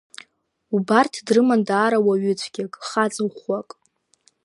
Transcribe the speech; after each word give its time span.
Убарҭ 0.75 1.13
дрыман 1.25 1.61
даара 1.67 1.99
уаҩы 2.05 2.33
цәгьак, 2.39 2.73
хаҵа 2.87 3.23
ӷәӷәак. 3.31 3.69